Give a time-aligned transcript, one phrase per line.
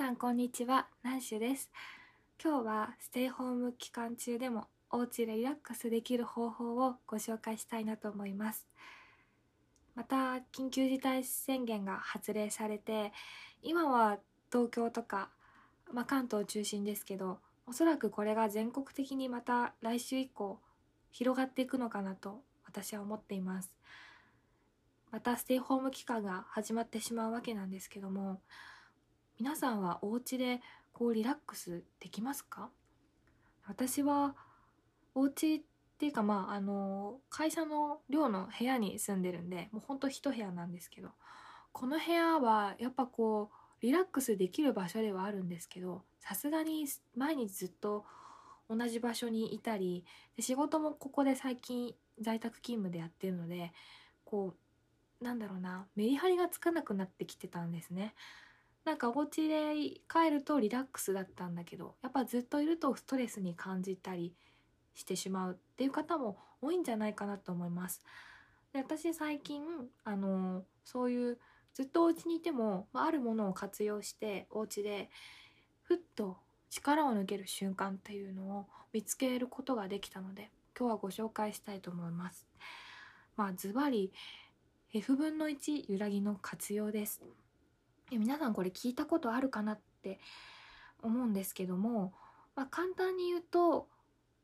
[0.00, 1.70] さんこんにちは、ナンシュです。
[2.42, 8.66] 今日はステイホーム期間中でもお家でリラックスできる方法をご紹介したいなと思います。
[9.94, 13.12] また緊急事態宣言が発令されて、
[13.62, 14.16] 今は
[14.50, 15.28] 東京とか、
[15.92, 20.60] まあ、関東中心ですけど、おそらくこれが全国的にまた来週以降
[21.10, 23.70] 広がっていくのかなと私は思っています。
[25.10, 28.40] またステイホーム期間が始まってしまうわけなんですけども、
[29.40, 30.60] 皆さんはお家で
[30.92, 32.68] こうリラックスできますか？
[33.66, 34.34] 私は
[35.14, 35.62] お家っ
[35.98, 41.08] ていうかまああの会社の寮の部屋に住んでるんでもうほんと一部屋なんですけど
[41.72, 48.04] この部屋はやっぱこうリラックスできる場所ではあるんですけどさすがに毎日ずっと
[48.68, 50.04] 同じ場所にいたり
[50.36, 53.72] で仕事もここで最近在宅勤務でやってるので
[54.26, 54.54] こ
[55.22, 58.14] うなんだろうなメリハリがつかなくなってきてたんですね。
[58.84, 59.74] なんかお家で
[60.10, 64.34] 帰るとリラックスだったんだけどやっぱずっといるとストレスに感じたり
[64.94, 68.00] してしまうっていう方も多いんじゃないかなと思います。
[68.72, 69.62] で私最近
[70.04, 71.38] あのそういう
[71.74, 75.08] ずっとお家にいても、あ、るものを活用してお家で
[75.82, 76.36] ふっと
[76.68, 82.46] 力を抜ける瞬間っていうのを見つけることができたので今日はご紹介したいと思います。
[83.36, 84.12] まあズバリ
[84.92, 87.22] F 分の1揺らぎの活用です。
[88.18, 90.20] 皆さんこれ聞いたことあるかなって
[91.02, 92.12] 思うんですけども、
[92.56, 93.88] まあ、簡単に言うと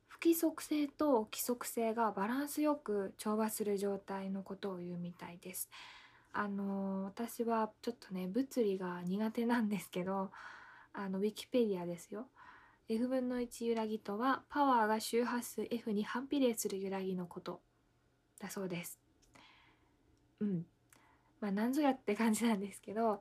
[0.08, 5.69] 不規則性と規則性がバランスよく調和する状態のことを言うみたいです。
[6.33, 10.30] あの私はちょっとね物理が苦手なんですけど
[10.92, 12.28] あのウィキペディアですよ。
[12.89, 17.61] F 分の1揺らぎとはパワーが周波数 F に反比例する揺らぎのこと
[18.39, 18.98] だそうです。
[20.41, 20.67] うん。
[21.41, 23.20] まあ何ぞやって感じなんですけど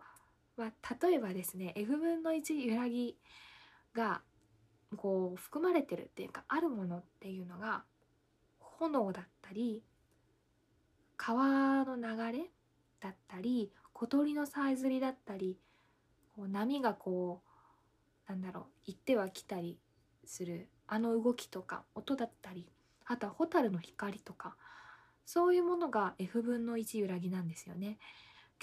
[0.58, 3.18] まあ、例えばですね F 分の1揺らぎ
[3.94, 4.22] が
[4.96, 7.84] こう含まれてるっていうかあるものっていうのが
[8.60, 9.84] 炎だったり
[11.18, 12.50] 川の流れ
[13.00, 15.58] だったり小鳥のさえずりだったり
[16.36, 17.42] こう波がこ
[18.28, 19.80] うなんだろう行っては来たり
[20.26, 22.68] するあの動きとか音だったり
[23.06, 24.56] あとは蛍の光とか
[25.26, 27.98] そういうものが F 分の1揺らぎなんですよね。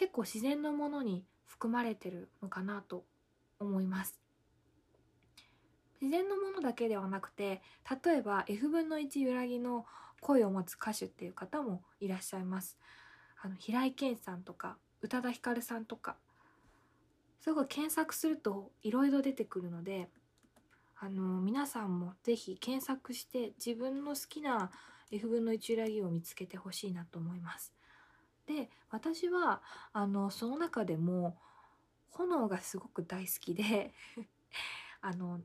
[0.03, 3.05] 結構自然のものに含まれてるのかなと
[3.61, 4.19] 思います。
[6.01, 7.63] 自然のものだけではなくて
[8.05, 9.87] 例えば F 分の1揺らぎの
[10.21, 12.77] 声を持つ歌手っていう方もいらっしゃいます。
[13.41, 16.17] あの平井堅さんとか宇多田ヒカルさんとか。
[17.39, 20.09] すごい検索するといろいろ出てくるので
[20.97, 24.73] あの皆さんも是非検索して自分の好きな
[25.12, 27.73] F 分の1揺らぎを見つけてほしいなと思います。
[28.47, 31.37] で私はあのその中でも
[32.11, 33.95] 炎がすごく大好きで
[35.01, 35.41] あの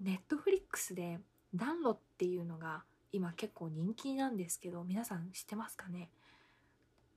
[0.00, 1.20] ネットフリックスで
[1.54, 6.10] 暖炉っていうのが今結構人気なんですけど皆さん知ってますかね？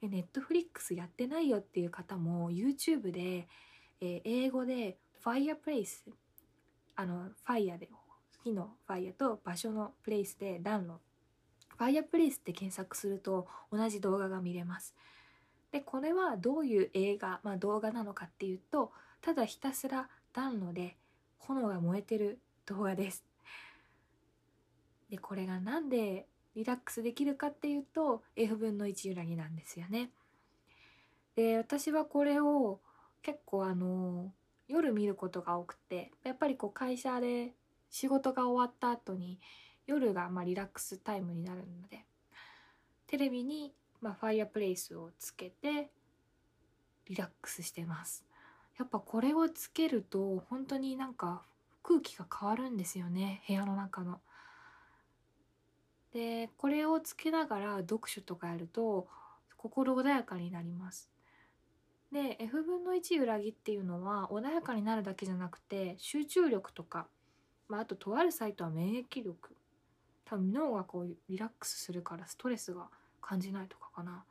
[0.02, 3.48] ネットフリックスやってないよっていう方も YouTube で、
[4.00, 6.03] えー、英語でファイアプレイス
[6.96, 7.88] あのファイアで
[8.44, 11.00] 火のファイアと場所のプレイスで暖炉。
[11.78, 14.96] ファイアプレイスって検索すると同じ動画が見れます。
[15.71, 20.97] でこれはどういう映画、まあ、動画なのかっていうとただひたすら暖炉で
[21.37, 23.23] 炎が燃えてる動画です。
[25.09, 30.11] でこれがなんでリラックスできるかっていうと F 分の1揺らぎなんですよね。
[31.35, 32.79] で私はこれを
[33.21, 34.31] 結構あの
[34.67, 37.53] 夜見ることが多くてやっぱりこう会社で
[37.89, 39.39] 仕事が終わった後に
[39.85, 42.05] 夜がまあリラックスタイムになるので
[43.07, 45.91] テレビにまあ、ファイアプレイスをつけて
[47.06, 48.25] リラックスしてます
[48.78, 51.44] やっぱこれをつけると本当になんか
[51.84, 54.19] 空気が変わるんですよね部屋の中の。
[56.13, 59.07] でこれをつけながら読書とかやると
[59.56, 61.09] 心穏やかになります。
[62.12, 67.07] で F 分の1揺らぎっていうのは穏やかになるだけじゃなくて集中力とか、
[67.69, 69.56] まあ、あととあるサイトは免疫力
[70.25, 72.89] 多分脳がこうリラックスするからストレスが
[73.21, 74.25] 感じないとかかな、ま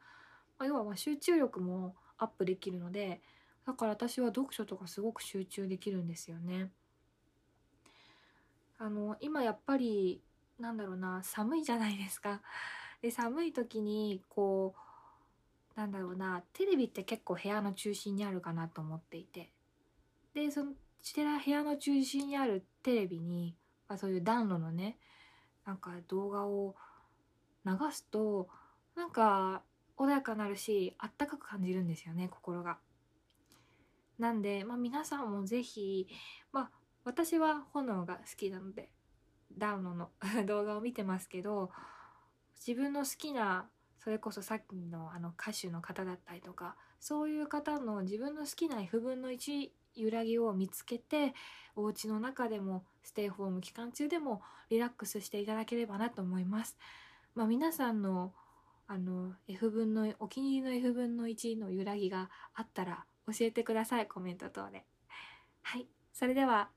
[0.58, 3.20] あ、要はま集中力もアップできるので
[3.66, 6.70] だから私は読書とかすごく集中できるんですよね。
[8.78, 10.22] あの今やっぱり
[10.58, 12.40] なんだろうな寒いじゃないですか。
[13.02, 14.74] で寒い時にこ
[15.76, 19.50] うなんだろうなテレビって結構部屋の中心にあるかなと思っていて
[20.34, 20.72] でその
[21.02, 23.56] して部屋の中心にあるテレビに、
[23.88, 24.98] まあ、そういう暖炉のね
[25.66, 26.74] なんか動画を
[27.64, 28.48] 流すと
[29.00, 29.62] なんか
[29.96, 32.76] 穏やかなるしあったかく感じるんですよね心が。
[34.18, 36.06] なんで、まあ、皆さんもぜひ、
[36.52, 36.70] まあ、
[37.04, 38.90] 私は炎が好きなので
[39.56, 40.10] ダウノの
[40.46, 41.70] 動画を見てますけど
[42.56, 51.34] 自分の好きなそれこそさっきのあの歌手の方だったりとかそういう方の自分の好きな F 分の1揺らぎを見つけて
[51.74, 56.76] お家の中でもステイホーム期間中でもリラックスしていただければなと思います。
[57.34, 58.34] まあ、皆さんの
[58.92, 64.84] あの F 分のお気に入りの F 分の1の揺らぎがあったら教えてくださいコメント等で。
[65.62, 66.70] はいそれでは